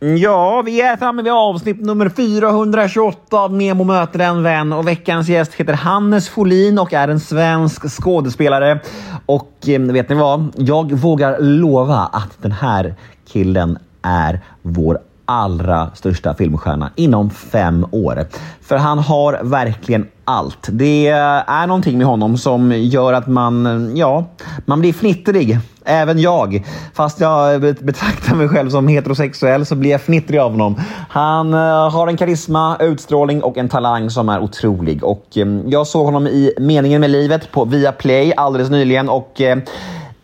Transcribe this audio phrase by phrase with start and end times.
[0.00, 5.28] Ja, vi är framme vid avsnitt nummer 428 av Nemo möter en vän och veckans
[5.28, 8.80] gäst heter Hannes Folin och är en svensk skådespelare.
[9.26, 10.52] Och eh, vet ni vad?
[10.56, 12.94] Jag vågar lova att den här
[13.28, 18.26] killen är vår allra största filmstjärna inom fem år.
[18.62, 20.68] För han har verkligen allt.
[20.70, 24.24] Det är någonting med honom som gör att man, ja,
[24.64, 25.58] man blir fnittrig.
[25.84, 26.66] Även jag.
[26.94, 30.80] Fast jag betraktar mig själv som heterosexuell så blir jag fnittrig av honom.
[31.08, 35.04] Han eh, har en karisma, utstrålning och en talang som är otrolig.
[35.04, 39.08] Och mm, Jag såg honom i Meningen med livet på Viaplay alldeles nyligen.
[39.08, 39.58] och eh,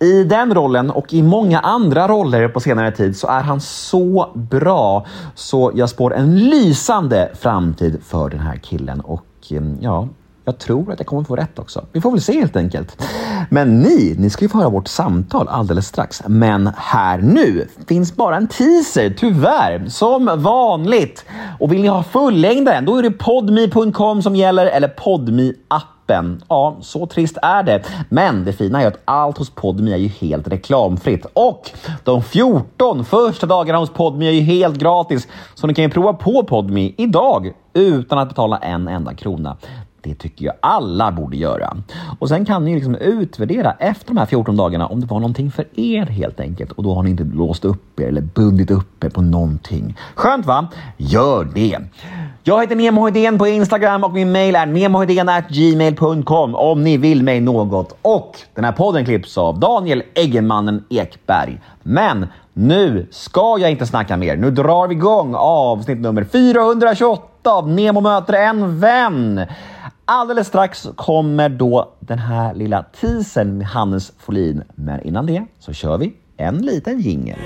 [0.00, 4.30] i den rollen och i många andra roller på senare tid så är han så
[4.34, 9.00] bra så jag spår en lysande framtid för den här killen.
[9.00, 10.08] Och mm, ja,
[10.44, 11.84] jag tror att jag kommer få rätt också.
[11.92, 13.02] Vi får väl se helt enkelt.
[13.50, 16.22] Men ni, ni ska ju få höra vårt samtal alldeles strax.
[16.26, 21.24] Men här nu finns bara en teaser, tyvärr, som vanligt.
[21.58, 26.42] Och vill ni ha fullängdaren, då är det podme.com som gäller eller podme app appen.
[26.48, 27.82] Ja, så trist är det.
[28.08, 31.26] Men det fina är att allt hos Podmi är ju helt reklamfritt.
[31.32, 31.70] Och
[32.04, 35.28] de 14 första dagarna hos Podmi är ju helt gratis.
[35.54, 39.56] Så ni kan ju prova på Podmi idag utan att betala en enda krona.
[40.04, 41.76] Det tycker jag alla borde göra.
[42.18, 45.50] Och sen kan ni liksom utvärdera efter de här 14 dagarna om det var någonting
[45.50, 46.72] för er helt enkelt.
[46.72, 49.96] Och då har ni inte låst upp er eller bundit upp er på någonting.
[50.14, 50.68] Skönt va?
[50.96, 51.78] Gör det!
[52.42, 57.40] Jag heter Nemo Hedén på Instagram och min mail är gmail.com om ni vill mig
[57.40, 57.98] något.
[58.02, 61.60] Och den här podden klipps av Daniel Eggenmannen Ekberg.
[61.82, 64.36] Men nu ska jag inte snacka mer.
[64.36, 69.40] Nu drar vi igång avsnitt nummer 428 av Nemo möter en vän.
[70.06, 74.62] Alldeles strax kommer då den här lilla teasern med Hannes Folin.
[74.74, 77.38] Men innan det så kör vi en liten jingel.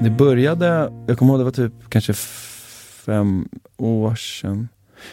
[0.00, 2.12] Det började, jag kommer ihåg det var typ kanske
[3.04, 4.68] fem år sedan.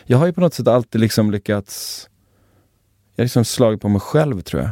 [0.06, 2.08] Jag har ju på något sätt alltid liksom lyckats,
[3.16, 4.72] jag har liksom slagit på mig själv tror jag.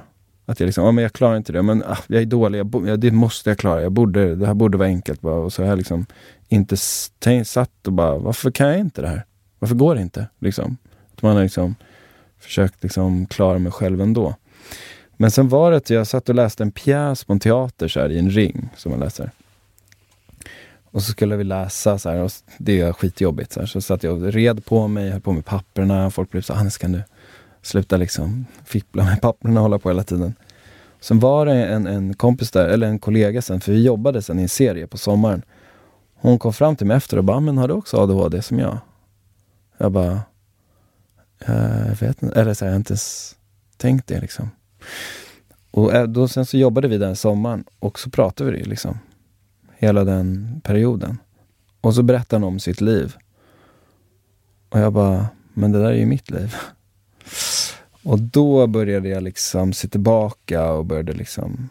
[0.51, 2.87] Att jag liksom, ja men jag klarar inte det, men ah, jag är dålig, jag,
[2.87, 3.81] ja, det måste jag klara.
[3.81, 5.35] Jag borde, det här borde vara enkelt bara.
[5.35, 6.05] Och så har jag liksom
[6.49, 6.75] inte
[7.19, 9.25] tänkt, satt och bara, varför kan jag inte det här?
[9.59, 10.27] Varför går det inte?
[10.39, 10.77] Liksom.
[11.15, 11.75] Att man har liksom
[12.39, 14.35] försökt liksom klara mig själv ändå.
[15.17, 17.99] Men sen var det att jag satt och läste en pjäs på en teater så
[17.99, 19.31] här, i en ring som man läser.
[20.91, 23.53] Och så skulle vi läsa så här, och det är skitjobbigt.
[23.53, 23.67] Så, här.
[23.67, 26.11] så satt jag och red på mig, höll på med papperna.
[26.11, 27.03] Folk blev så ah, Hannes kan du
[27.61, 30.35] sluta liksom fippla med papperna och hålla på hela tiden.
[30.99, 34.39] Sen var det en, en kompis där, eller en kollega sen, för vi jobbade sen
[34.39, 35.41] i en serie på sommaren.
[36.15, 38.77] Hon kom fram till mig efter och bara, men har du också ADHD som jag?
[39.77, 40.21] Jag bara,
[41.39, 43.35] eh, jag vet inte, eller så här, jag har inte ens
[43.77, 44.49] tänkt det liksom.
[45.71, 48.99] Och eh, då, sen så jobbade vi den sommaren och så pratade vi det liksom
[49.77, 51.17] hela den perioden.
[51.81, 53.15] Och så berättade han om sitt liv.
[54.69, 56.55] Och jag bara, men det där är ju mitt liv.
[58.03, 61.69] Och då började jag liksom se tillbaka och började liksom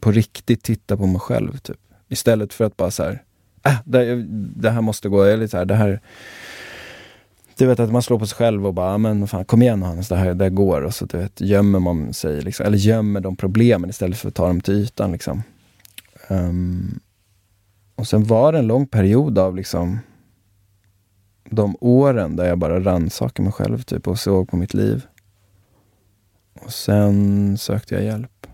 [0.00, 1.58] på riktigt titta på mig själv.
[1.58, 1.80] Typ.
[2.08, 3.22] Istället för att bara så här,
[3.64, 4.24] äh, det,
[4.56, 6.00] det här måste gå, eller så här, det här
[7.58, 9.82] du vet att man slår på sig själv och bara, ah, men fan kom igen
[9.82, 10.82] Hannes, det här, det här går.
[10.82, 14.34] Och så du vet, gömmer man sig, liksom, eller gömmer de problemen istället för att
[14.34, 15.12] ta dem till ytan.
[15.12, 15.42] Liksom.
[16.28, 17.00] Um,
[17.94, 19.98] och sen var det en lång period av liksom
[21.50, 25.06] de åren där jag bara rannsakade mig själv typ och såg på mitt liv.
[26.60, 28.46] Och sen sökte jag hjälp.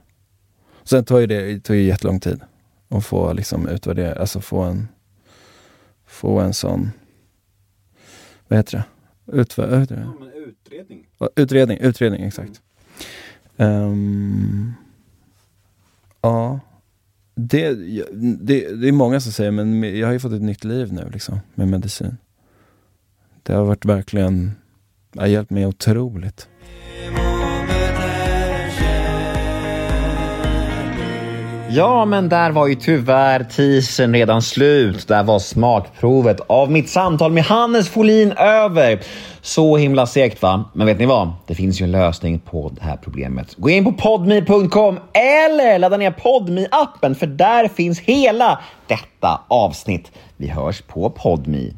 [0.84, 2.40] Sen tog det, det tog ju jättelång tid
[2.88, 4.88] att få liksom utvärdera, alltså få en,
[6.06, 6.90] få en sån,
[8.48, 8.84] vad heter det?
[9.38, 10.08] Heter det?
[10.20, 11.06] Ja, utredning.
[11.36, 12.60] Utredning, utredning, exakt.
[13.56, 13.82] Mm.
[13.82, 14.74] Um,
[16.20, 16.60] ja,
[17.34, 17.74] det,
[18.40, 21.10] det, det är många som säger, men jag har ju fått ett nytt liv nu
[21.12, 22.16] liksom, med medicin.
[23.42, 24.52] Det har varit verkligen,
[25.12, 26.48] det har hjälpt mig otroligt.
[31.74, 35.08] Ja, men där var ju tyvärr teasern redan slut.
[35.08, 39.00] Där var smakprovet av mitt samtal med Hannes Folin över.
[39.40, 40.64] Så himla segt va?
[40.74, 41.32] Men vet ni vad?
[41.46, 43.54] Det finns ju en lösning på det här problemet.
[43.56, 50.12] Gå in på podme.com eller ladda ner podme appen för där finns hela detta avsnitt.
[50.36, 51.70] Vi hörs på podme.